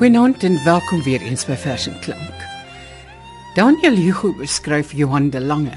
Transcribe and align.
Goeienaand 0.00 0.42
en 0.42 0.54
welkom 0.64 1.02
weer 1.02 1.20
eens 1.20 1.42
by 1.44 1.52
Vers 1.60 1.84
en 1.86 1.98
Klank. 2.00 2.44
Daniel 3.52 3.98
Hugo 4.00 4.30
beskryf 4.32 4.94
Johan 4.96 5.26
de 5.30 5.40
Lange 5.44 5.76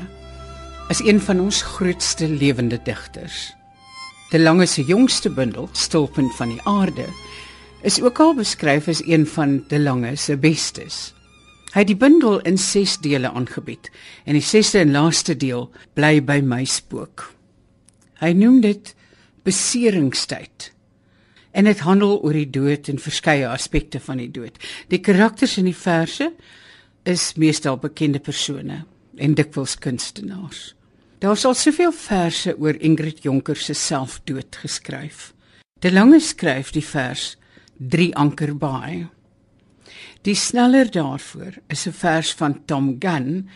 as 0.87 1.01
een 1.03 1.19
van 1.21 1.41
ons 1.43 1.59
grootste 1.61 2.29
lewende 2.29 2.79
digters. 2.83 3.51
De 4.31 4.39
Lange 4.39 4.65
se 4.65 4.83
jongste 4.83 5.29
bundel, 5.29 5.67
Stulpunt 5.71 6.35
van 6.35 6.53
die 6.55 6.61
Aarde, 6.63 7.05
is 7.81 7.99
ook 8.01 8.19
al 8.23 8.31
beskryf 8.35 8.87
as 8.87 9.03
een 9.03 9.27
van 9.27 9.65
De 9.67 9.79
Lange 9.79 10.15
se 10.15 10.37
bestes. 10.37 11.11
Hy 11.73 11.83
het 11.83 11.91
die 11.91 11.99
bundel 11.99 12.39
in 12.47 12.57
6 12.57 13.01
dele 13.03 13.31
aangebied 13.31 13.91
en 14.23 14.39
die 14.39 14.45
6ste 14.47 14.85
en 14.85 14.95
laaste 14.95 15.35
deel 15.35 15.67
bly 15.99 16.23
by 16.23 16.39
my 16.39 16.63
spook. 16.63 17.33
Hy 18.23 18.31
noem 18.31 18.61
dit 18.63 18.95
beseringstyd 19.43 20.71
en 21.53 21.69
dit 21.69 21.83
handel 21.85 22.17
oor 22.21 22.33
die 22.33 22.49
dood 22.49 22.89
en 22.89 23.01
verskeie 23.01 23.47
aspekte 23.47 24.01
van 24.01 24.21
die 24.21 24.31
dood. 24.33 24.57
Die 24.89 24.99
karakters 24.99 25.57
in 25.61 25.69
die 25.69 25.77
verse 25.77 26.31
is 27.09 27.33
meestal 27.37 27.77
bekende 27.77 28.19
persone 28.19 28.83
en 29.15 29.35
dikwels 29.37 29.77
kunstenaars. 29.77 30.73
Daar 31.21 31.37
is 31.37 31.45
al 31.45 31.55
soveel 31.55 31.93
verse 31.95 32.55
oor 32.59 32.75
Ingrid 32.83 33.23
Jonker 33.23 33.55
se 33.55 33.73
selfdood 33.77 34.57
geskryf. 34.63 35.31
De 35.79 35.91
Lange 35.91 36.19
skryf 36.19 36.73
die 36.75 36.83
vers 36.83 37.37
Drie 37.77 38.11
anker 38.15 38.53
baai. 38.55 39.07
Die 40.23 40.35
sneller 40.35 40.91
daarvoor 40.91 41.57
is 41.67 41.87
'n 41.87 41.91
vers 41.91 42.33
van 42.33 42.65
Tom 42.65 42.95
Gunn 42.99 43.49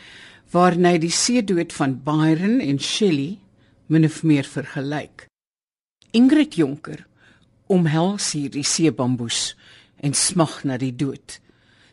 waarin 0.52 0.86
hy 0.86 0.98
die 0.98 1.12
seedood 1.12 1.74
van 1.74 2.04
Byron 2.04 2.60
en 2.60 2.80
Shelley 2.80 3.40
min 3.88 4.06
of 4.06 4.24
meer 4.24 4.44
vergelyk. 4.44 5.28
Ingrid 6.12 6.56
Jonker 6.56 7.06
omhels 7.68 8.32
hier 8.32 8.50
die 8.50 8.66
seebamboes 8.66 9.56
en 9.98 10.14
smag 10.14 10.64
na 10.64 10.78
die 10.78 10.96
dood 10.96 11.40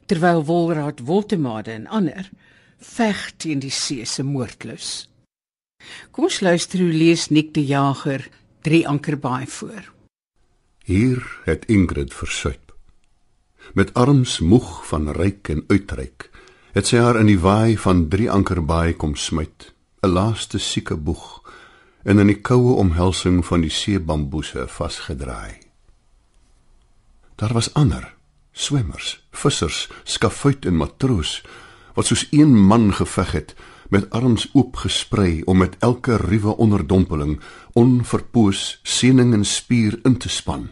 terwyl 0.07 0.45
Wolraad 0.45 1.01
Woltemade 1.09 1.73
en 1.73 1.87
ander 1.87 2.31
veg 2.79 3.33
teen 3.37 3.63
die 3.63 3.73
see 3.73 4.05
se 4.05 4.23
moordlus. 4.23 5.09
Kom 6.13 6.29
ons 6.29 6.41
luister 6.45 6.81
hoe 6.81 6.93
lees 6.93 7.29
Nik 7.31 7.55
die 7.57 7.67
Jager 7.69 8.29
drie 8.65 8.85
ankerbaai 8.89 9.47
voor. 9.47 9.91
Hier 10.85 11.25
het 11.45 11.65
Ingrid 11.73 12.13
versuip. 12.15 12.73
Met 13.73 13.95
arms 13.95 14.39
moeg 14.41 14.87
van 14.87 15.09
ryk 15.17 15.49
en 15.49 15.65
uitreik, 15.69 16.29
het 16.77 16.91
sy 16.91 17.01
haar 17.01 17.17
in 17.21 17.31
die 17.31 17.41
waai 17.41 17.77
van 17.81 18.09
drie 18.13 18.29
ankerbaai 18.31 18.97
kom 19.01 19.17
smyt, 19.17 19.73
'n 20.03 20.13
laaste 20.13 20.59
sieke 20.59 20.97
boeg 20.97 21.41
en 22.05 22.19
in 22.19 22.27
die 22.27 22.41
koue 22.41 22.77
omhelsing 22.77 23.45
van 23.45 23.61
die 23.61 23.73
seebamboese 23.73 24.69
vasgedraai. 24.69 25.64
Daar 27.35 27.53
was 27.53 27.75
ander 27.75 28.15
swemmers, 28.53 29.27
vissers, 29.31 29.89
skafuit 30.05 30.65
en 30.65 30.77
matroos 30.77 31.43
wat 31.95 32.07
soos 32.07 32.27
een 32.31 32.55
man 32.67 32.93
geveg 32.95 33.33
het 33.33 33.55
met 33.91 34.11
arms 34.11 34.49
oop 34.53 34.77
gesprei 34.77 35.43
om 35.43 35.59
met 35.59 35.77
elke 35.79 36.17
ruwe 36.17 36.57
onderdompeling 36.57 37.41
onverpoos 37.73 38.81
sening 38.83 39.35
en 39.35 39.45
spier 39.45 39.99
in 40.03 40.17
te 40.17 40.29
span 40.29 40.71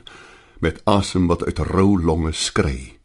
met 0.58 0.80
asem 0.84 1.26
wat 1.26 1.44
uit 1.44 1.58
rou 1.58 2.02
longe 2.02 2.32
skree. 2.32 2.98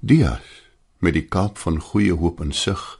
Dias 0.00 0.64
met 0.98 1.12
die 1.12 1.26
kaap 1.28 1.58
van 1.58 1.80
goeie 1.80 2.12
hoop 2.12 2.40
en 2.40 2.52
sug 2.52 2.98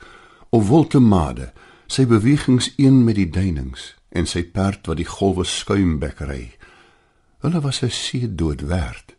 of 0.50 0.68
woltemade 0.68 1.52
sy 1.86 2.04
bewegings 2.06 2.72
een 2.76 3.04
met 3.04 3.16
die 3.16 3.30
duinings 3.30 3.94
en 4.08 4.28
sy 4.28 4.44
perd 4.44 4.86
wat 4.86 5.00
die 5.00 5.08
golwe 5.08 5.44
skuimbekkery 5.44 6.52
Hulle 7.38 7.60
was 7.60 7.82
'n 7.82 7.90
see 7.90 8.34
dood 8.34 8.60
werd. 8.60 9.16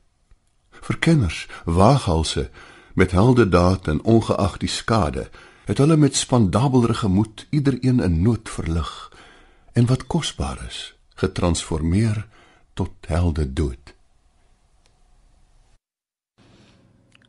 Verkenners, 0.72 1.48
waaghalse 1.66 2.50
met 2.94 3.12
helde 3.12 3.50
daad 3.50 3.88
en 3.88 4.04
ongeag 4.04 4.58
die 4.58 4.70
skade, 4.70 5.30
het 5.66 5.78
hulle 5.78 5.98
met 5.98 6.16
spandabelre 6.16 6.94
gemoed 6.94 7.48
iedereen 7.50 8.00
in 8.00 8.22
nood 8.22 8.50
verlig 8.50 9.12
en 9.74 9.86
wat 9.86 10.08
kosbaar 10.08 10.66
is, 10.68 10.96
getransformeer 11.16 12.28
tot 12.74 12.92
helde 13.08 13.54
dood. 13.54 13.94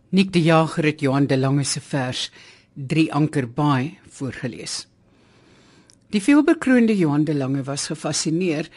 Nik 0.08 0.32
die 0.32 0.42
Jager 0.42 0.84
het 0.84 1.00
Johan 1.00 1.26
de 1.26 1.38
Lange 1.38 1.64
se 1.64 1.80
vers 1.80 2.30
Drie 2.74 3.12
anker 3.14 3.46
baai 3.50 3.98
voorgeles. 4.08 4.86
Die 6.10 6.22
veelbekroonde 6.22 6.96
Johan 6.96 7.24
de 7.24 7.34
Lange 7.34 7.62
was 7.62 7.86
gefassineer 7.86 8.68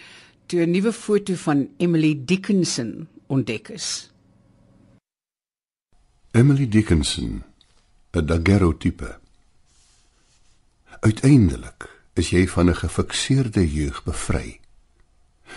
toe 0.54 0.66
'n 0.66 0.72
nuwe 0.72 0.94
foto 0.94 1.34
van 1.36 1.70
Emily 1.78 2.14
Dickinson 2.26 3.08
ontdek 3.28 3.70
is. 3.70 4.12
Emily 6.32 6.68
Dickinson, 6.68 7.44
'n 8.12 8.26
daguerreotype. 8.26 9.20
Uiteindelik 11.00 11.90
is 12.14 12.30
jy 12.30 12.48
van 12.48 12.70
'n 12.70 12.76
gefikseerde 12.76 13.72
jeug 13.74 14.04
bevry. 14.04 14.60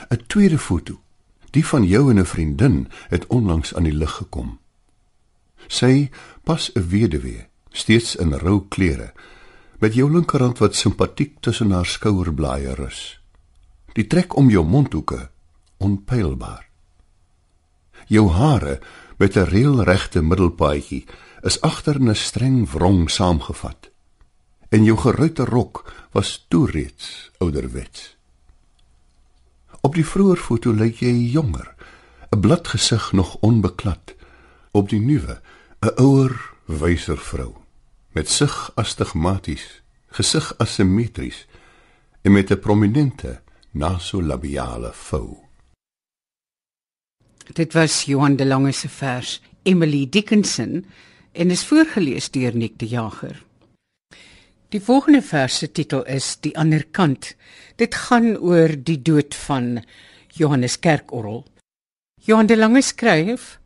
'n 0.08 0.22
Tweede 0.26 0.58
foto, 0.58 1.00
die 1.50 1.66
van 1.66 1.84
jou 1.84 2.10
en 2.10 2.18
'n 2.18 2.26
vriendin, 2.26 2.88
het 3.08 3.26
onlangs 3.26 3.74
aan 3.74 3.84
die 3.84 3.98
lig 4.02 4.12
gekom. 4.12 4.58
Sy 5.66 6.10
pas 6.44 6.72
'n 6.72 6.88
weduwee, 6.88 7.48
steeds 7.70 8.16
in 8.16 8.32
rou 8.32 8.68
klere, 8.68 9.12
met 9.78 9.94
jou 9.94 10.12
linkerhand 10.12 10.58
wat 10.58 10.74
simpatiek 10.74 11.40
tussen 11.40 11.70
haar 11.70 11.86
skouerblaaie 11.86 12.74
rus 12.74 13.20
die 13.96 14.06
trek 14.06 14.36
om 14.36 14.50
jou 14.52 14.64
mondhoeke 14.64 15.30
onpylbaar. 15.80 16.68
Jou 18.06 18.28
hare 18.30 18.80
met 19.18 19.36
'n 19.36 19.48
reëlregte 19.48 20.22
middelpaadjie 20.22 21.04
is 21.42 21.60
agter 21.60 22.00
'n 22.00 22.14
streng 22.14 22.68
wrong 22.70 23.10
saamgevat. 23.10 23.90
En 24.68 24.84
jou 24.84 24.98
geruite 24.98 25.44
rok 25.44 25.92
was 26.12 26.46
toe 26.48 26.70
reeds 26.70 27.30
ouderwets. 27.38 28.16
Op 29.80 29.94
die 29.94 30.06
vroeë 30.06 30.36
foto 30.36 30.72
lyk 30.72 31.00
jy 31.00 31.30
jonger, 31.32 31.74
'n 32.30 32.40
blat 32.40 32.68
gesig 32.68 33.12
nog 33.12 33.36
onbeklad. 33.40 34.14
Op 34.70 34.88
die 34.88 35.00
nuwe, 35.00 35.40
'n 35.80 35.92
ouer, 35.96 36.54
wyser 36.66 37.18
vrou 37.18 37.54
met 38.16 38.28
sig 38.28 38.70
astigmaties, 38.74 39.82
gesig 40.08 40.54
asimmetries 40.58 41.46
en 42.22 42.32
met 42.32 42.50
'n 42.50 42.58
prominente 42.58 43.42
nasolabiale 43.76 44.92
vou. 44.92 45.36
Dit 47.52 47.74
was 47.76 48.04
Johan 48.08 48.36
de 48.36 48.46
Lange 48.46 48.72
se 48.72 48.88
vers 48.88 49.40
Emily 49.62 50.06
Dickinson 50.10 50.86
en 51.32 51.50
is 51.50 51.64
voorgeles 51.66 52.30
deur 52.30 52.56
Nick 52.56 52.78
de 52.78 52.86
Jager. 52.86 53.44
Die 54.68 54.80
volgende 54.80 55.22
vers 55.22 55.58
se 55.58 55.68
titel 55.72 56.04
is 56.04 56.36
Die 56.40 56.56
ander 56.58 56.86
kant. 56.90 57.34
Dit 57.76 57.94
gaan 57.94 58.36
oor 58.36 58.72
die 58.76 59.02
dood 59.02 59.34
van 59.34 59.84
Johannes 60.32 60.78
Kerkorrel. 60.78 61.44
Johan 62.24 62.46
de 62.46 62.56
Lange 62.56 62.82
skryf: 62.82 63.58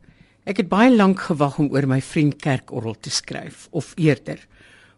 Ek 0.43 0.57
het 0.57 0.69
baie 0.69 0.91
lank 0.91 1.21
gewag 1.29 1.57
om 1.57 1.71
oor 1.71 1.87
my 1.87 2.01
vriend 2.01 2.35
Kerkorrel 2.35 2.99
te 2.99 3.09
skryf 3.09 3.67
of 3.71 3.93
eerder 3.95 4.43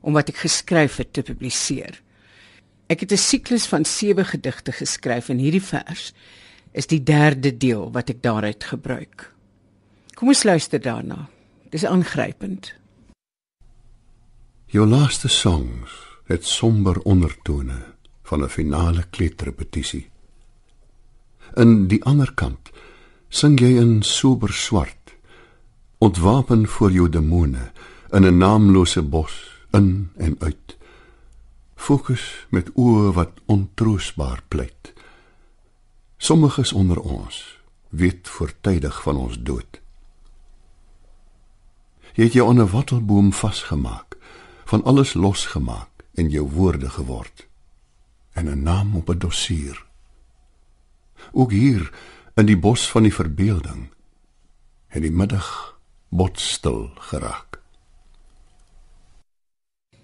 om 0.02 0.18
wat 0.18 0.34
ek 0.34 0.42
geskryf 0.44 0.98
het 0.98 1.14
te 1.14 1.22
publiseer. 1.24 2.02
Ek 2.88 3.00
het 3.00 3.12
'n 3.12 3.18
siklus 3.18 3.66
van 3.66 3.86
7 3.86 4.26
gedigte 4.26 4.72
geskryf 4.72 5.30
en 5.30 5.38
hierdie 5.38 5.64
vers 5.64 6.14
is 6.72 6.88
die 6.88 7.04
derde 7.04 7.58
deel 7.58 7.92
wat 7.92 8.10
ek 8.10 8.22
daaruit 8.22 8.64
gebruik. 8.64 9.34
Kom 10.14 10.28
ons 10.28 10.44
luister 10.44 10.82
daarna. 10.82 11.30
Dis 11.70 11.86
aangrypend. 11.86 12.74
Jou 14.66 14.88
laaste 14.88 15.28
songs 15.28 15.92
het 16.26 16.46
somber 16.46 17.00
ondertone 17.00 17.94
van 18.24 18.44
'n 18.44 18.50
finale 18.50 19.04
kleuterrepetisie. 19.10 20.10
In 21.56 21.88
die 21.88 22.04
ander 22.04 22.34
kant 22.34 22.70
sing 23.30 23.60
jy 23.60 23.78
in 23.78 24.02
sober 24.02 24.54
swart, 24.54 25.14
ontwapen 25.98 26.68
voor 26.68 26.92
jou 26.92 27.10
demone 27.10 27.72
in 28.12 28.26
'n 28.26 28.38
naamlose 28.38 29.02
bos 29.02 29.62
in 29.72 30.10
en 30.18 30.36
uit 30.40 30.73
fokus 31.84 32.24
met 32.50 32.70
oë 32.80 33.12
wat 33.18 33.42
ontroosbaar 33.52 34.40
pleit. 34.48 34.94
Sommiges 36.18 36.72
onder 36.74 37.00
ons 37.00 37.40
weet 37.90 38.30
voortydig 38.30 39.02
van 39.04 39.20
ons 39.20 39.36
dood. 39.40 39.82
Jy 42.16 42.30
het 42.30 42.38
jou 42.38 42.48
aan 42.50 42.62
'n 42.62 42.72
wattelboom 42.72 43.34
vasgemaak, 43.34 44.16
van 44.66 44.84
alles 44.84 45.14
losgemaak 45.14 45.90
en 46.14 46.30
jou 46.30 46.50
woorde 46.50 46.90
geword 46.90 47.48
en 48.34 48.46
'n 48.46 48.64
naam 48.64 48.96
op 48.96 49.10
'n 49.10 49.18
dossier. 49.18 49.86
Ook 51.32 51.52
hier 51.52 51.92
in 52.36 52.46
die 52.46 52.58
bos 52.58 52.92
van 52.92 53.04
die 53.04 53.14
verbeelding 53.14 53.90
het 54.88 55.02
die 55.02 55.12
middag 55.12 55.80
botstil 56.10 56.92
geraak. 56.96 57.63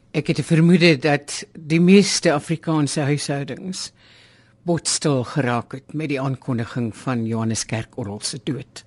Ek 0.09 0.27
het 0.27 0.39
'n 0.39 0.43
vermoede 0.43 0.97
dat 0.97 1.45
die 1.53 1.79
meeste 1.79 2.33
Afrikaanse 2.33 3.01
huishoudings 3.01 3.91
botstil 4.65 5.23
geraak 5.23 5.71
het 5.71 5.93
met 5.93 6.09
die 6.09 6.21
aankondiging 6.21 6.95
van 6.97 7.25
Johannes 7.25 7.65
Kerkorrel 7.65 8.19
se 8.21 8.39
dood. 8.43 8.85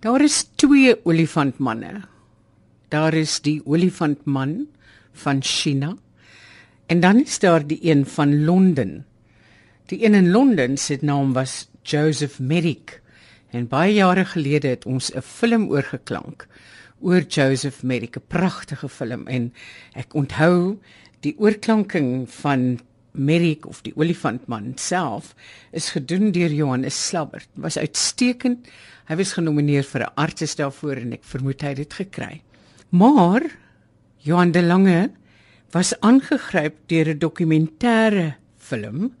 Daar 0.00 0.22
is 0.22 0.46
twee 0.54 0.94
olifantmanne. 1.04 2.02
Daar 2.88 3.14
is 3.14 3.40
die 3.40 3.60
olifantman 3.66 4.66
van 5.12 5.42
China 5.42 5.96
en 6.86 7.00
dan 7.00 7.20
is 7.20 7.38
daar 7.38 7.66
die 7.66 7.78
een 7.82 8.06
van 8.06 8.44
Londen. 8.44 9.06
Die 9.86 10.04
een 10.04 10.14
in 10.14 10.30
Londen 10.30 10.78
se 10.78 10.98
naam 11.00 11.32
was 11.32 11.68
Joseph 11.82 12.38
Merrick 12.38 13.02
en 13.50 13.68
baie 13.68 13.94
jare 13.94 14.24
gelede 14.24 14.68
het 14.68 14.86
ons 14.86 15.10
'n 15.14 15.20
film 15.20 15.68
oorgeklank 15.70 16.46
oor 17.04 17.20
Joseph 17.28 17.82
Merrick, 17.82 18.16
'n 18.16 18.28
pragtige 18.28 18.88
film 18.88 19.28
en 19.28 19.52
ek 19.94 20.14
onthou 20.14 20.80
die 21.20 21.34
oorklanking 21.38 22.28
van 22.40 22.80
Merrick 23.14 23.66
of 23.66 23.82
die 23.86 23.92
olifantman 23.94 24.72
self 24.80 25.34
is 25.72 25.92
gedoen 25.94 26.32
deur 26.34 26.50
Johannes 26.50 26.96
Slabbert. 27.08 27.48
Was 27.54 27.78
uitstekend. 27.78 28.66
Hy 29.06 29.16
was 29.16 29.36
genomineer 29.36 29.84
vir 29.84 30.02
'n 30.02 30.14
artis 30.16 30.56
daarvoor 30.56 30.96
en 30.96 31.12
ek 31.12 31.24
vermoed 31.24 31.62
hy 31.62 31.68
het 31.68 31.76
dit 31.76 31.94
gekry. 31.94 32.42
Maar 32.90 33.42
Johan 34.18 34.52
de 34.52 34.62
Lange 34.62 35.10
was 35.72 35.94
aangegryp 36.00 36.74
deur 36.88 37.08
'n 37.08 37.18
dokumentêre 37.18 38.34
film 38.58 39.14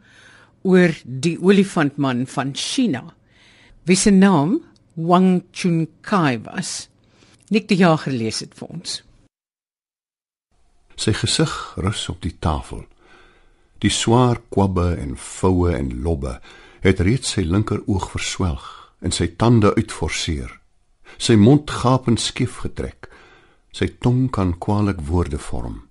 oor 0.62 0.90
die 1.04 1.38
olifantman 1.38 2.26
van 2.26 2.54
China. 2.54 3.14
Wie 3.84 3.96
se 3.96 4.10
naam 4.10 4.62
Wang 4.96 5.44
Chunkai 5.52 6.38
was. 6.38 6.88
Nik 7.52 7.68
die 7.68 7.76
jaar 7.76 7.98
gelees 8.00 8.40
het 8.40 8.54
vir 8.56 8.70
ons. 8.72 9.02
Sy 10.96 11.12
gesig 11.12 11.52
rus 11.76 12.06
op 12.08 12.22
die 12.24 12.36
tafel. 12.40 12.84
Die 13.84 13.92
swaar 13.92 14.40
kwabbe 14.54 14.94
en 14.96 15.16
voue 15.20 15.74
en 15.76 15.90
lobbe 16.02 16.38
het 16.84 17.00
reeds 17.04 17.34
sy 17.34 17.44
linker 17.44 17.82
oog 17.84 18.10
verswelg 18.14 18.64
en 19.04 19.12
sy 19.12 19.28
tande 19.36 19.74
uitforceer. 19.76 20.48
Sy 21.20 21.36
mond 21.36 21.70
gapend 21.70 22.20
skief 22.20 22.62
getrek. 22.64 23.10
Sy 23.74 23.90
tong 24.00 24.30
kan 24.32 24.54
kwaliek 24.58 25.02
woorde 25.04 25.38
vorm. 25.38 25.82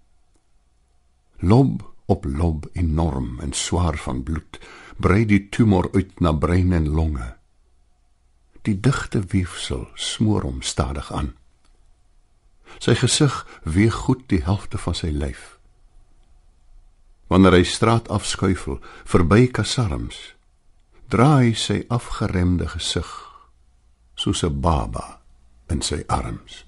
Lob 1.44 1.84
op 2.10 2.26
lob 2.26 2.66
enorm 2.74 3.38
en 3.44 3.54
swaar 3.54 3.98
van 4.00 4.24
bloed 4.24 4.58
brei 4.98 5.26
die 5.30 5.50
tumor 5.50 5.90
uit 5.94 6.20
na 6.20 6.34
brein 6.34 6.74
en 6.74 6.90
longe. 6.90 7.30
Die 8.64 8.80
digte 8.80 9.22
weefsel 9.34 9.88
smoor 9.96 10.48
hom 10.48 10.62
stadig 10.62 11.12
aan. 11.14 11.34
Sy 12.80 12.96
gesig 12.96 13.46
weeg 13.64 13.94
goed 13.94 14.24
die 14.28 14.44
helfte 14.44 14.78
van 14.78 14.96
sy 14.96 15.12
lyf. 15.12 15.58
Wanneer 17.28 17.58
hy 17.58 17.64
straat 17.64 18.10
afskuifel 18.10 18.80
verby 19.06 19.48
kasarms, 19.48 20.36
draai 21.10 21.54
sy 21.56 21.84
afgeremde 21.90 22.68
gesig 22.68 23.10
soos 24.16 24.44
'n 24.44 24.62
baba 24.62 25.20
in 25.70 25.82
sy 25.82 26.04
arms. 26.08 26.66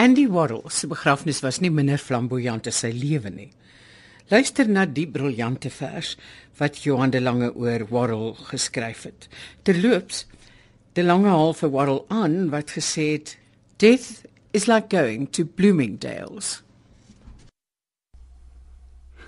Andy 0.00 0.26
Warhol 0.32 0.70
se 0.72 0.86
begrafnis 0.88 1.42
was 1.44 1.58
nie 1.60 1.68
minder 1.68 2.00
flamboyant 2.00 2.64
as 2.70 2.78
sy 2.80 2.88
lewe 2.96 3.28
nie. 3.34 3.50
Luister 4.32 4.64
na 4.64 4.86
die 4.88 5.04
briljante 5.04 5.68
vers 5.68 6.14
wat 6.56 6.78
Johan 6.86 7.10
de 7.12 7.20
Lange 7.20 7.50
oor 7.52 7.82
Warhol 7.90 8.32
geskryf 8.48 9.02
het. 9.04 9.26
Terloops, 9.62 10.22
de 10.96 11.04
Lange 11.04 11.28
haal 11.28 11.52
vir 11.58 11.72
Warhol 11.74 12.00
aan 12.08 12.48
wat 12.48 12.72
gesê 12.78 13.04
het: 13.12 13.34
"Death 13.76 14.24
is 14.56 14.66
like 14.72 14.88
going 14.88 15.28
to 15.36 15.44
Bloomingdale's." 15.44 16.62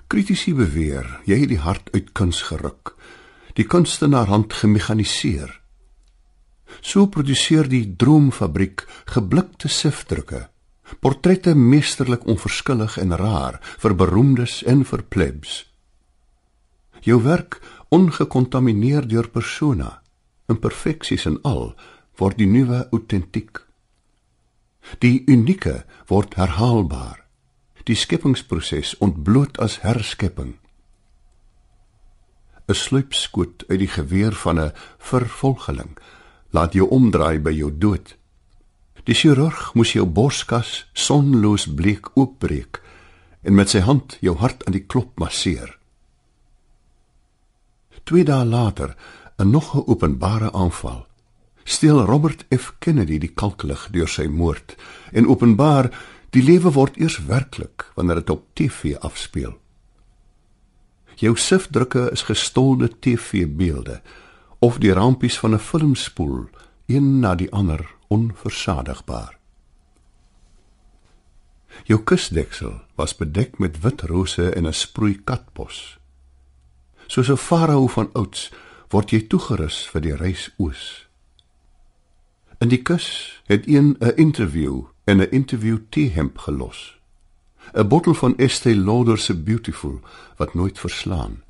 Kritisie 0.07 0.55
beweer 0.55 1.21
jy 1.29 1.37
het 1.43 1.53
die 1.53 1.61
hart 1.61 1.93
uit 1.93 2.15
kuns 2.17 2.41
geruk, 2.49 2.95
die 3.61 3.69
kunstenaar 3.69 4.33
hand 4.33 4.57
gemekaniseer. 4.57 5.53
So 6.81 7.07
produseer 7.13 7.69
die 7.69 7.85
droomfabriek 7.97 8.87
geblikte 9.05 9.69
sifdrukke 9.69 10.49
portrette 11.01 11.55
meesterlik 11.55 12.27
onverskillig 12.27 12.99
en 12.99 13.17
raar 13.17 13.61
vir 13.79 13.95
beroemdes 13.95 14.63
en 14.63 14.85
vir 14.85 15.03
plebs. 15.03 15.73
Jou 17.03 17.23
werk 17.23 17.61
ongekontamineer 17.91 19.09
deur 19.09 19.29
persona, 19.29 20.03
imperfeksies 20.49 21.27
en 21.27 21.39
al, 21.43 21.75
word 22.19 22.39
die 22.39 22.47
nuwe 22.47 22.87
autentiek. 22.93 23.59
Die 25.03 25.23
unieke 25.27 25.83
word 26.11 26.37
herhaalbaar. 26.39 27.19
Die 27.87 27.99
skepingsproses 27.99 28.95
ontbloot 29.03 29.59
as 29.59 29.81
herskepping. 29.83 30.59
'n 32.69 32.75
Sluipskoot 32.79 33.65
uit 33.69 33.79
die 33.79 33.91
geweer 33.91 34.33
van 34.33 34.61
'n 34.61 34.73
vervolgeling 34.99 35.99
laat 36.51 36.73
jou 36.73 36.89
omdraai 36.89 37.39
by 37.39 37.51
jou 37.51 37.71
dood. 37.79 38.17
Die 39.03 39.15
chirurg 39.19 39.73
moes 39.75 39.97
jou 39.97 40.05
borskas 40.07 40.85
sonloos 40.95 41.65
bleek 41.67 42.13
oopbreek 42.15 42.79
en 43.43 43.57
met 43.59 43.73
sy 43.73 43.81
hand 43.83 44.15
jou 44.23 44.37
hart 44.39 44.63
aan 44.67 44.77
die 44.77 44.85
klop 44.87 45.19
masseer. 45.19 45.73
2 48.07 48.25
dae 48.27 48.45
later, 48.45 48.95
'n 49.39 49.51
nog 49.51 49.75
'n 49.75 49.85
openbare 49.87 50.53
aanval. 50.53 51.07
Steel 51.65 52.05
Robert 52.05 52.45
F 52.51 52.75
Kennedy 52.79 53.19
die 53.19 53.35
kalklig 53.35 53.89
deur 53.91 54.09
sy 54.09 54.27
moord 54.27 54.77
en 55.13 55.27
openbaar 55.27 55.91
die 56.31 56.43
lewe 56.43 56.73
word 56.73 56.97
eers 56.97 57.19
werklik 57.27 57.91
wanneer 57.95 58.15
dit 58.15 58.31
op 58.31 58.47
TV 58.55 58.97
afspeel. 58.97 59.59
Jou 61.17 61.37
sifdrukke 61.37 62.11
is 62.13 62.23
gestolde 62.23 62.89
TV-beelde 62.99 64.01
of 64.59 64.79
die 64.79 64.93
rampies 64.93 65.39
van 65.39 65.55
'n 65.55 65.59
filmspoel, 65.59 66.49
een 66.87 67.19
na 67.19 67.35
die 67.35 67.51
ander 67.53 67.95
onversadigbaar. 68.09 69.39
Jou 71.85 72.03
kusdeksel 72.03 72.81
was 72.95 73.17
bedek 73.17 73.59
met 73.59 73.81
wit 73.81 74.01
rose 74.01 74.51
en 74.51 74.67
'n 74.67 74.73
sproei 74.73 75.21
katbos. 75.25 75.99
Soos 77.07 77.29
'n 77.31 77.37
farao 77.37 77.87
van 77.87 78.11
ouds 78.13 78.53
word 78.89 79.11
jy 79.11 79.27
toegerus 79.27 79.89
vir 79.91 80.01
die 80.01 80.17
reis 80.17 80.51
oos. 80.57 81.09
In 82.59 82.69
die 82.69 82.83
kus 82.83 83.41
het 83.47 83.67
een 83.67 83.97
'n 84.01 84.17
interview 84.17 84.83
en 85.05 85.17
'n 85.21 85.31
interview 85.31 85.79
teehemp 85.89 86.39
gelos. 86.39 86.99
'n 87.75 87.89
Bottel 87.89 88.15
van 88.15 88.37
Estée 88.37 88.77
Lauder 88.77 89.19
se 89.19 89.35
Beautiful 89.35 90.01
wat 90.37 90.55
nooit 90.55 90.79
verslaan. 90.79 91.43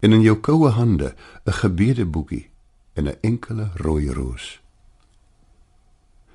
En 0.00 0.12
in 0.12 0.20
jou 0.20 0.36
koue 0.36 0.68
hande 0.68 1.14
'n 1.44 1.52
gebedeboekie 1.52 2.50
en 2.98 3.06
'n 3.08 3.18
enkele 3.20 3.70
rooi 3.74 4.10
roos. 4.10 4.60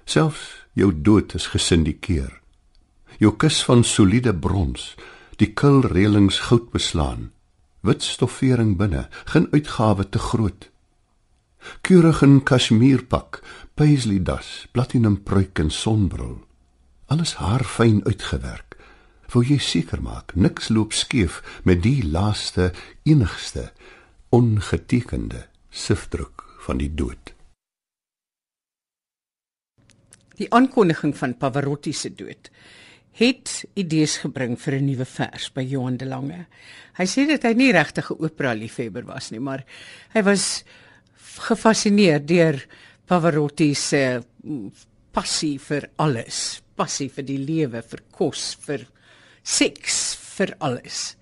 Selfs 0.03 0.65
jou 0.73 1.01
dood 1.01 1.33
is 1.33 1.47
gesindikeer. 1.47 2.41
Jou 3.19 3.35
kus 3.37 3.63
van 3.63 3.83
soliede 3.83 4.33
brons, 4.35 4.95
die 5.35 5.53
kulreëlings 5.53 6.39
goud 6.47 6.71
beslaan, 6.71 7.31
wit 7.81 8.03
stoffering 8.03 8.77
binne, 8.77 9.07
geen 9.25 9.47
uitgawe 9.51 10.09
te 10.09 10.19
groot. 10.19 10.69
Keurig 11.81 12.21
in 12.21 12.43
kasjmierpak, 12.43 13.41
paisley 13.73 14.19
das, 14.23 14.67
platinum 14.71 15.23
pruik 15.23 15.59
en 15.59 15.71
sonbril. 15.71 16.43
Alles 17.05 17.35
haar 17.35 17.63
fyn 17.63 18.03
uitgewerk. 18.03 18.77
Wou 19.31 19.43
jy 19.43 19.57
seker 19.57 20.01
maak 20.01 20.35
niks 20.35 20.69
loop 20.69 20.93
skeef 20.93 21.41
met 21.63 21.81
die 21.83 22.03
laaste 22.03 22.71
enigste 23.03 23.71
ongetekende 24.29 25.47
sifdruk 25.69 26.42
van 26.65 26.79
die 26.81 26.91
dood. 26.93 27.33
Die 30.39 30.49
aankondiging 30.49 31.13
van 31.17 31.37
Pavarotti 31.37 31.93
se 31.93 32.09
dood 32.09 32.49
het 33.13 33.59
idees 33.77 34.17
gebring 34.23 34.57
vir 34.57 34.73
'n 34.73 34.85
nuwe 34.85 35.05
vers 35.05 35.51
by 35.53 35.61
Johan 35.61 35.97
de 35.97 36.05
Lange. 36.05 36.45
Hy 36.97 37.05
sê 37.05 37.27
dat 37.27 37.43
hy 37.43 37.53
nie 37.53 37.71
regtig 37.71 38.09
'n 38.09 38.23
opera 38.23 38.53
liefhebber 38.53 39.05
was 39.05 39.31
nie, 39.31 39.39
maar 39.39 39.63
hy 40.13 40.23
was 40.23 40.63
gefassineer 41.37 42.25
deur 42.25 42.65
Pavarotti 43.05 43.75
se 43.75 44.23
mm, 44.43 44.71
passie 45.11 45.59
vir 45.59 45.89
alles, 45.97 46.61
passie 46.75 47.09
vir 47.09 47.23
die 47.23 47.37
lewe, 47.37 47.81
vir 47.81 48.01
kos, 48.11 48.55
vir 48.65 48.87
seks, 49.43 50.15
vir 50.37 50.55
alles. 50.59 51.15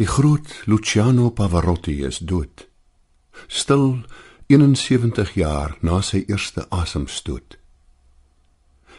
Die 0.00 0.08
groot 0.08 0.62
Luciano 0.64 1.28
Pavarotti 1.30 2.00
is 2.08 2.18
dood. 2.24 2.66
Stil 3.46 4.00
71 4.48 5.34
jaar 5.36 5.76
na 5.84 6.00
sy 6.00 6.24
eerste 6.26 6.64
asemstoot 6.72 7.60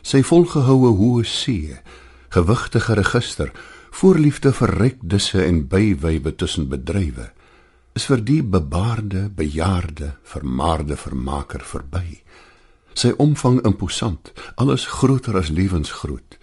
sy 0.02 0.22
volgehoue 0.26 0.92
hoë 0.98 1.26
see, 1.28 1.78
gewigtige 2.34 2.98
register, 2.98 3.52
voorliefde 3.92 4.52
vir 4.56 4.74
ryk 4.80 5.00
disse 5.14 5.42
en 5.44 5.64
bywywe 5.70 6.34
tussen 6.40 6.70
bedrywe, 6.72 7.30
is 7.98 8.08
vir 8.08 8.24
die 8.26 8.42
bebaarde, 8.42 9.28
bejaarde, 9.36 10.16
vermaarde 10.24 10.98
vermaker 10.98 11.64
verby. 11.68 12.22
Sy 12.96 13.14
omvang 13.20 13.62
imposant, 13.68 14.32
alles 14.60 14.88
groter 15.00 15.38
as 15.40 15.52
lewensgroot, 15.52 16.38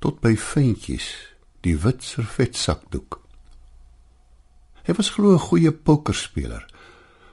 tot 0.00 0.20
by 0.24 0.34
ventjies, 0.38 1.08
die 1.64 1.76
wit 1.82 2.04
servetsakdoek. 2.06 3.18
Hy 4.88 4.96
was 4.96 5.12
glo 5.12 5.36
'n 5.36 5.46
goeie 5.52 5.72
pokerspeler 5.72 6.64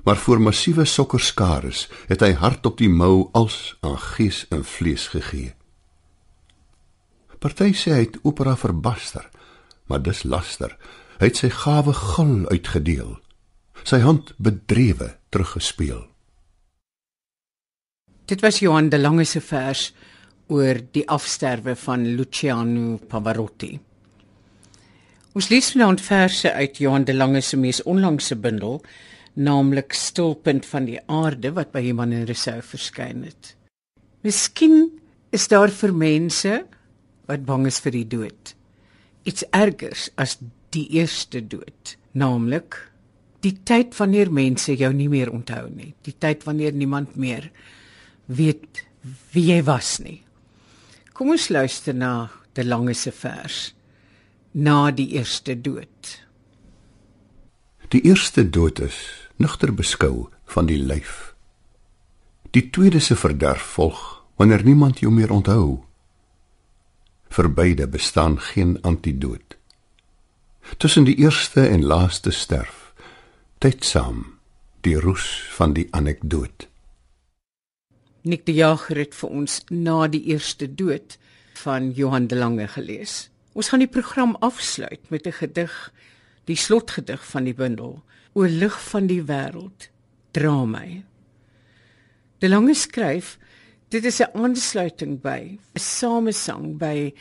maar 0.06 0.18
voor 0.18 0.42
massiewe 0.42 0.86
sokkerskares 0.86 1.88
het 2.08 2.22
hy 2.22 2.36
hard 2.38 2.66
op 2.70 2.78
die 2.78 2.90
mou 2.90 3.30
als 3.34 3.74
aan 3.82 3.98
gees 3.98 4.44
en 4.54 4.62
vlees 4.66 5.08
gegee. 5.14 5.56
Party 7.42 7.72
sê 7.74 7.94
hy 7.94 8.04
het 8.04 8.20
opera 8.22 8.54
verbaster, 8.58 9.26
maar 9.90 10.04
dis 10.06 10.24
laster. 10.24 10.78
Hy 11.18 11.32
het 11.32 11.42
sy 11.42 11.50
gawe 11.50 11.94
gul 11.94 12.46
uitgedeel. 12.54 13.16
Sy 13.82 14.00
hand 14.06 14.34
bedrewe 14.38 15.16
teruggespeel. 15.34 16.06
Dit 18.30 18.46
was 18.46 18.62
Johan 18.62 18.90
de 18.90 19.02
Lange 19.02 19.26
se 19.26 19.42
vers 19.42 19.90
oor 20.54 20.80
die 20.94 21.06
afsterwe 21.10 21.76
van 21.76 22.06
Luciano 22.16 23.00
Pavarotti. 23.10 23.74
Ons 25.36 25.50
lees 25.52 25.68
vanaand 25.74 26.00
verse 26.00 26.48
uit 26.48 26.78
Johan 26.80 27.04
de 27.04 27.14
Lange 27.14 27.42
se 27.44 27.58
mees 27.60 27.82
onlangse 27.84 28.38
bundel 28.40 28.78
naamlik 29.36 29.92
Stulpunt 29.92 30.64
van 30.70 30.88
die 30.88 31.02
aarde 31.12 31.52
wat 31.58 31.74
by 31.74 31.82
Human 31.84 32.14
en 32.16 32.24
Resou 32.30 32.62
verskyn 32.64 33.26
het. 33.28 33.50
Miskien 34.24 34.94
is 35.36 35.50
daar 35.52 35.74
vir 35.76 35.92
mense 35.92 36.62
wat 37.28 37.44
bang 37.44 37.68
is 37.68 37.82
vir 37.84 37.98
die 37.98 38.06
dood. 38.16 38.56
Iets 39.28 39.44
ergers 39.52 40.08
as 40.16 40.38
die 40.72 40.86
eerste 40.96 41.44
dood, 41.44 41.98
naamlik 42.16 42.80
die 43.44 43.58
tyd 43.68 43.92
wanneer 44.00 44.32
mense 44.32 44.72
jou 44.72 44.94
nie 44.96 45.12
meer 45.12 45.36
onthou 45.36 45.68
nie, 45.68 45.92
die 46.08 46.16
tyd 46.16 46.48
wanneer 46.48 46.72
niemand 46.72 47.20
meer 47.20 47.52
weet 48.32 48.86
wie 49.36 49.50
jy 49.52 49.60
was 49.68 49.98
nie. 50.00 50.22
Kom 51.12 51.36
ons 51.36 51.52
luister 51.52 51.92
na 51.92 52.30
die 52.56 52.64
langste 52.64 53.12
vers 53.12 53.75
na 54.56 54.92
die 54.92 55.10
eerste 55.20 55.62
dood. 55.62 56.24
Die 57.92 58.00
eerste 58.08 58.46
dood 58.50 58.80
is 58.80 58.96
nugter 59.36 59.74
beskou 59.76 60.30
van 60.48 60.70
die 60.70 60.80
lyf. 60.80 61.36
Die 62.56 62.70
tweede 62.72 63.02
se 63.04 63.18
verderf 63.20 63.66
volg 63.76 64.00
wanneer 64.40 64.64
niemand 64.64 65.04
jou 65.04 65.12
meer 65.12 65.32
onthou. 65.36 65.84
Vir 67.36 67.52
beide 67.52 67.88
bestaan 67.88 68.40
geen 68.40 68.80
antidoot. 68.82 69.58
Tussen 70.80 71.04
die 71.04 71.18
eerste 71.20 71.68
en 71.68 71.84
laaste 71.84 72.32
sterf, 72.32 72.94
tydsaam 73.60 74.24
die 74.88 74.96
roes 74.96 75.28
van 75.60 75.76
die 75.76 75.88
anekdoot. 75.92 76.70
Nik 78.24 78.48
die 78.48 78.56
Jager 78.64 79.04
het 79.04 79.20
vir 79.20 79.30
ons 79.36 79.62
na 79.70 80.08
die 80.08 80.24
eerste 80.32 80.72
dood 80.72 81.20
van 81.60 81.92
Johan 81.92 82.32
de 82.32 82.40
Lange 82.40 82.72
gelees. 82.72 83.35
Ons 83.56 83.72
gaan 83.72 83.80
die 83.80 83.92
program 83.92 84.36
afsluit 84.44 85.10
met 85.10 85.28
'n 85.28 85.32
gedig, 85.32 85.94
die 86.46 86.56
slotgedig 86.56 87.26
van 87.26 87.44
die 87.44 87.54
bundel 87.54 88.04
O 88.36 88.44
lig 88.44 88.76
van 88.90 89.08
die 89.08 89.24
wêreld, 89.24 89.90
dra 90.32 90.66
my. 90.66 91.04
De 92.40 92.50
Lange 92.50 92.74
skryf, 92.76 93.38
dit 93.90 94.06
is 94.06 94.20
'n 94.20 94.36
aansluiting 94.36 95.22
by 95.22 95.58
'n 95.74 95.80
samesang 95.80 96.78
by 96.78 97.14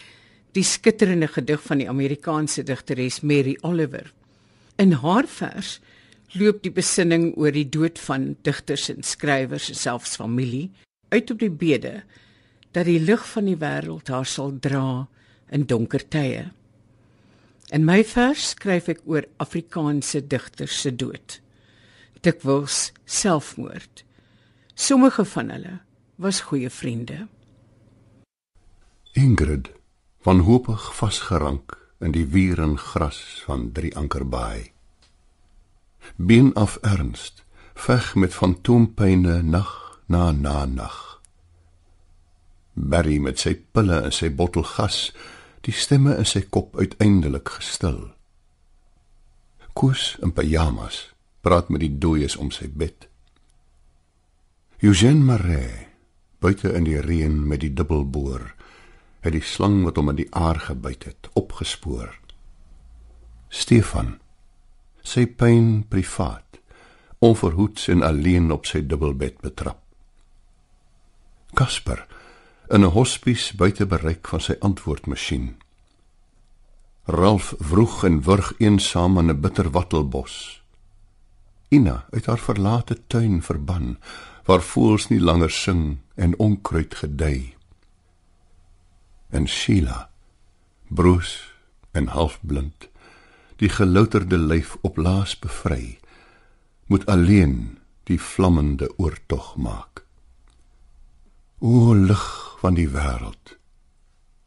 die 0.53 0.63
skitterende 0.63 1.29
gedig 1.29 1.63
van 1.63 1.79
die 1.79 1.89
Amerikaanse 1.89 2.63
digteres 2.63 3.21
Mary 3.21 3.57
Oliver. 3.63 4.13
In 4.77 4.93
haar 4.93 5.27
vers 5.27 5.81
loop 6.33 6.63
die 6.63 6.73
besinning 6.73 7.37
oor 7.37 7.53
die 7.53 7.69
dood 7.69 7.99
van 7.99 8.37
digters 8.43 8.89
en 8.89 9.03
skrywers 9.03 9.69
en 9.69 9.75
selfs 9.75 10.17
familie 10.17 10.71
uit 11.09 11.31
op 11.31 11.39
die 11.39 11.51
bede 11.51 12.03
dat 12.73 12.85
die 12.85 13.01
lig 13.01 13.29
van 13.29 13.45
die 13.45 13.57
wêreld 13.57 14.09
haar 14.09 14.27
sal 14.27 14.59
dra 14.61 15.07
in 15.51 15.67
donker 15.67 16.09
tye. 16.09 16.51
In 17.73 17.85
my 17.85 18.03
vers 18.05 18.51
skryf 18.53 18.91
ek 18.93 19.01
oor 19.09 19.27
Afrikaanse 19.43 20.21
digters 20.29 20.77
se 20.85 20.93
dood. 20.93 21.39
Dikwels 22.25 22.93
selfmoord. 23.05 24.05
Sommige 24.75 25.25
van 25.25 25.51
hulle 25.55 25.79
was 26.17 26.45
goeie 26.49 26.71
vriende. 26.71 27.27
Ingrid 29.15 29.71
van 30.25 30.45
hoopig 30.47 30.87
vasgerank 30.97 31.77
in 32.01 32.15
die 32.15 32.27
wier 32.33 32.61
en 32.61 32.77
gras 32.79 33.21
van 33.47 33.71
drie 33.73 33.93
ankerbaai. 33.97 34.73
Bin 36.17 36.53
af 36.55 36.77
ernst, 36.83 37.45
veg 37.75 38.15
met 38.15 38.35
fantoompyne 38.35 39.43
nag 39.43 40.01
na 40.07 40.33
na 40.33 40.65
nag. 40.67 40.99
Barry 42.75 43.19
met 43.19 43.39
sy 43.39 43.55
pille 43.73 44.01
en 44.09 44.13
sy 44.13 44.29
bottel 44.35 44.67
gas 44.67 45.13
die 45.65 45.73
stemme 45.73 46.17
in 46.21 46.29
sy 46.29 46.45
kop 46.53 46.77
uiteindelik 46.77 47.57
gestil. 47.57 48.13
Koos 49.75 50.15
in 50.23 50.35
pyjamas 50.37 51.09
praat 51.45 51.71
met 51.73 51.83
die 51.83 51.93
dooies 52.01 52.37
om 52.41 52.53
sy 52.55 52.69
bed. 52.69 53.09
Eugène 54.85 55.25
Marais, 55.25 55.89
buite 56.41 56.73
in 56.77 56.85
die 56.85 57.01
reën 57.01 57.37
met 57.49 57.63
die 57.65 57.73
dubbelboor, 57.73 58.51
het 59.25 59.33
die 59.33 59.45
slang 59.45 59.81
wat 59.87 59.97
hom 59.97 60.13
in 60.13 60.21
die 60.21 60.29
aar 60.37 60.61
gebyt 60.61 61.07
het, 61.09 61.31
opgespoor. 61.33 62.13
Stefan, 63.49 64.19
sy 65.01 65.25
pyn 65.27 65.85
privaat, 65.89 66.61
onverhoeds 67.25 67.89
en 67.93 68.05
alleen 68.05 68.53
op 68.53 68.69
sy 68.69 68.83
dubbelbed 68.85 69.41
betrap. 69.45 69.81
Kasper, 71.57 72.05
in 72.69 72.85
'n 72.85 72.95
hospice 72.97 73.57
buite 73.57 73.87
bereik 73.87 74.29
van 74.29 74.41
sy 74.41 74.57
antwoordmasjien. 74.61 75.57
Ralf 77.05 77.55
vroeg 77.59 78.05
en 78.05 78.23
wurg 78.23 78.53
eensaam 78.59 79.19
in 79.19 79.31
'n 79.31 79.41
bitter 79.41 79.71
wattelbos. 79.71 80.63
Ina 81.69 82.07
uit 82.11 82.27
haar 82.27 82.39
verlate 82.39 83.07
tuin 83.07 83.43
verban 83.43 83.99
waar 84.45 84.63
voëls 84.63 85.09
nie 85.09 85.21
langer 85.21 85.51
sing 85.51 85.99
en 86.15 86.39
onkruid 86.39 86.95
gedei. 86.95 87.55
En 89.29 89.49
Sheila, 89.49 90.11
broos 90.89 91.53
en 91.93 92.07
halfblind, 92.07 92.89
die 93.57 93.69
gelouterde 93.69 94.39
lyf 94.39 94.77
op 94.81 94.97
laas 94.97 95.39
bevry, 95.39 95.99
moet 96.87 97.07
alleen 97.07 97.79
die 98.03 98.21
vlammende 98.21 98.93
oortog 98.97 99.57
maak. 99.57 100.05
O 101.59 101.95
lig 101.95 102.54
van 102.65 102.79
die 102.79 102.89
wêreld. 102.89 103.59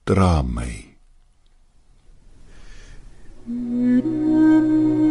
Dra 0.09 0.41
my. 0.41 0.73
Mm 3.45 4.01
-hmm. 4.01 5.06